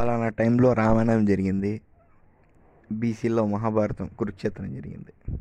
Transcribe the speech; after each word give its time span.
ఫలానా 0.00 0.28
టైంలో 0.28 0.72
రామాయణం 0.72 1.24
జరిగింది. 1.24 1.80
బీసీలో 2.92 3.46
మహాభారతం 3.46 4.06
కురుక్షేత్రం 4.06 4.74
జరిగింది. 4.74 5.38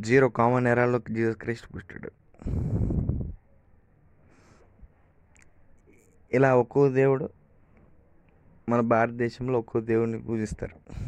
జీరో 0.00 0.28
కామన్ 0.28 0.66
ఎరాలో 0.66 0.98
జీసస్ 0.98 1.36
క్రైస్ట్ 1.36 1.74
పుట్టాడు. 1.74 2.10
ఇలా 6.32 6.56
ఒక్కో 6.56 6.88
దేవుడు 6.88 7.28
మన 8.68 8.80
భారతదేశంలో 8.80 9.58
ఒక్కో 9.58 9.80
దేవుడిని 9.80 10.22
పూజిస్తారు. 10.22 11.02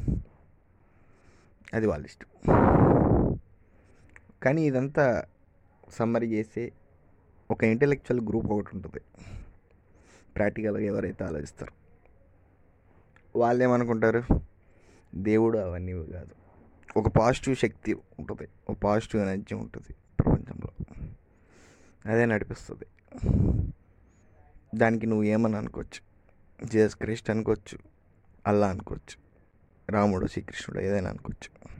అది 1.74 1.86
వాళ్ళ 1.86 2.04
ఇష్టం. 2.04 2.50
కానీ 4.42 4.62
ఇదంతా 4.62 5.24
సమ్మర్ 5.90 6.24
చేసే 6.24 6.72
ఒక 7.50 7.64
ఇంటెలెక్చువల్ 7.64 8.26
గ్రూప్ 8.26 8.46
ఒకటి 8.46 8.68
ఉంటుంది. 8.74 9.00
ప్రాక్టికల్గా 10.36 10.82
ఎవరైతే 10.82 11.24
ఆలోచిస్తారు. 11.24 11.72
వాళ్ళు 13.38 13.64
ఏమనుకుంటారు 13.64 14.22
దేవుడు 15.14 15.58
అవన్నీ 15.58 15.92
కాదు. 15.92 16.34
ఒక 16.96 17.08
పాజిటివ్ 17.08 17.56
శక్తి 17.56 17.94
ఉంటుంది. 17.94 18.48
ఒక 18.70 18.76
పాజిటివ్ 18.84 19.22
ఎనర్జీ 19.22 19.54
ఉంటుంది 19.54 19.94
ప్రపంచంలో. 20.18 20.68
అదే 22.12 22.26
నడిపిస్తుంది. 22.26 22.86
దానికి 24.74 25.06
నువ్వు 25.06 25.24
ఏమని 25.24 25.56
అనుకోవచ్చు? 25.56 26.14
జీసస్ 26.66 26.96
క్రైస్ట్ 26.96 27.30
అనుకోవచ్చు? 27.30 27.78
అల్లా 28.46 28.68
అనుకోవచ్చు? 28.68 29.24
రాముడు 29.92 30.26
శ్రీకృష్ణుడు 30.26 30.84
ఏదైనా 30.84 31.10
అనుకోవచ్చు. 31.10 31.78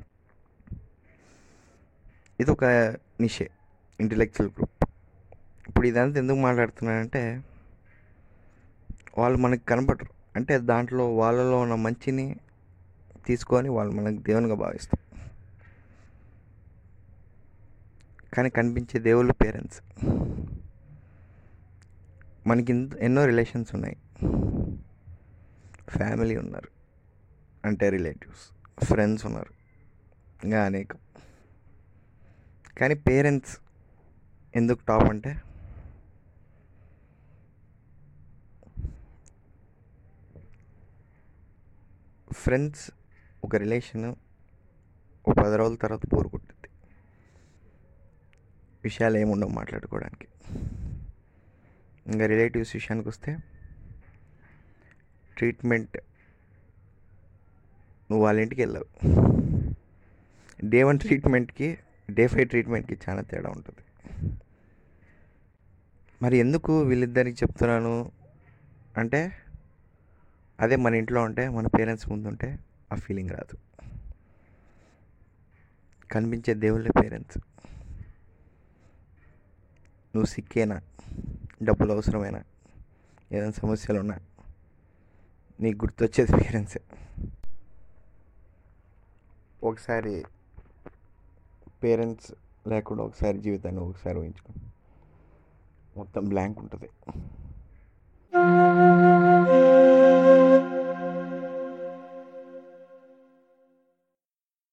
ఇది 2.41 2.51
ఒక 2.51 2.65
నిషే 3.21 3.51
ఇంటలెక్చువల్ 4.01 4.53
గ్రూప్. 4.57 4.89
ఇప్పుడు 5.69 5.87
ఇదంతా 5.87 6.19
ఎందుకు 6.19 6.39
మాట్లాడుతున్నానంటే 6.39 7.43
వాళ్ళు 9.19 9.39
మనకి 9.39 9.65
కనపడరు. 9.65 10.09
అంటే 10.37 10.59
దాంట్లో 10.59 11.15
వాళ్ళలో 11.15 11.61
ఉన్న 11.61 11.75
మంచిని 11.75 12.37
తీసుకొని 13.27 13.69
వాళ్ళు 13.69 13.95
మనకు 13.95 14.23
దేవునిగా 14.23 14.55
భావిస్తారు. 14.55 15.05
కానీ 18.35 18.51
కనిపించే 18.51 19.01
దేవుళ్ళు 19.01 19.33
పేరెంట్స్. 19.33 19.83
మనకి 22.47 22.89
ఎన్నో 23.01 23.27
రిలేషన్స్ 23.27 23.75
ఉన్నాయి. 23.75 23.97
ఫ్యామిలీ 25.89 26.37
ఉన్నారు. 26.37 26.69
అంటే 27.65 27.91
రిలేటివ్స్ 27.91 28.85
ఫ్రెండ్స్ 28.85 29.27
ఉన్నారు. 29.27 29.51
ఇంకా 30.45 30.65
అనేకం. 30.67 30.99
కానీ 32.79 32.95
పేరెంట్స్ 32.95 33.59
ఎందుకు 34.57 34.81
టాప్ 34.89 35.05
అంటే 35.05 35.37
ఫ్రెండ్స్ 42.35 42.91
ఒక 43.45 43.57
రిలేషన్ 43.57 44.15
ఒక 45.29 45.35
పది 45.45 45.57
రోజుల 45.57 45.77
తర్వాత 45.77 46.01
బోర్ 46.15 46.29
కొట్టుద్ది. 46.29 46.69
విషయాలు 48.85 49.19
ఏముండవు 49.19 49.49
మాట్లాడుకోవడానికి. 49.49 50.29
ఇంకా 52.07 52.27
రిలేటివ్స్ 52.27 52.77
విషయానికి 52.77 53.09
వస్తే 53.09 53.37
ట్రీట్మెంట్ 55.37 55.97
నువ్వు 58.11 58.25
వాళ్ళ 58.25 58.41
ఇంటికి 58.41 58.63
వెళ్ళావు. 58.63 58.87
డే 60.65 60.83
వన్ 60.83 60.99
ట్రీట్మెంట్కి 60.99 61.79
డే 62.11 62.27
ఫైవ్ 62.27 62.49
ట్రీట్మెంట్కి 62.49 62.99
చాలా 63.09 63.21
తేడా 63.21 63.51
ఉంటుంది. 63.51 64.13
మరి 66.23 66.37
ఎందుకు 66.37 66.81
వీళ్ళిద్దరికి 66.83 67.37
చెప్తున్నాను? 67.37 68.13
అంటే 68.99 69.33
అదే 70.61 70.77
మన 70.77 70.95
ఇంట్లో 70.95 71.23
ఉంటే 71.23 71.49
మన 71.49 71.67
పేరెంట్స్ 71.67 72.09
ముందు 72.09 72.29
ఉంటే 72.29 72.59
ఆ 72.93 72.95
ఫీలింగ్ 72.95 73.31
రాదు. 73.31 73.57
కనిపించే 76.13 76.55
దేవుళ్ళే 76.55 76.91
పేరెంట్స్. 77.03 77.39
నువ్వు 80.17 80.25
సిక్కేనా 80.25 80.81
డబ్బులు 81.63 81.93
అవసరమైనా 81.93 82.45
ఏదైనా 83.33 83.53
సమస్యలు 83.53 84.01
ఉన్నా 84.01 84.19
నీకు 85.61 85.85
గుర్తొచ్చేది 85.85 86.33
పేరెంట్సే. 86.33 86.81
ఒకసారి 89.65 90.25
పేరెంట్స్ 91.83 92.33
లేకుండా 92.69 93.03
ఒకసారి 93.03 93.39
జీవితాన్ని 93.39 93.81
ఒకసారి 93.81 94.19
ఊహించుకో. 94.19 94.55
మొత్తం 95.97 96.25
బ్లాంక్ 96.25 96.59
ఉంటుంది. 96.59 96.89